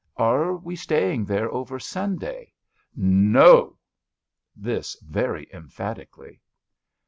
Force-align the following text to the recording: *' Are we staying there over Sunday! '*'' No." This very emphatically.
*' 0.15 0.17
Are 0.31 0.55
we 0.55 0.75
staying 0.75 1.25
there 1.25 1.47
over 1.53 1.77
Sunday! 1.77 2.53
'*'' 2.71 2.81
No." 3.35 3.77
This 4.55 4.99
very 5.03 5.47
emphatically. 5.53 6.41